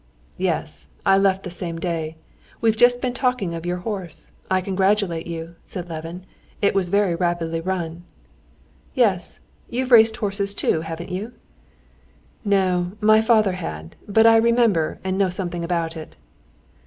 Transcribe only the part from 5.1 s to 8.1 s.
you," said Levin. "It was very rapidly run."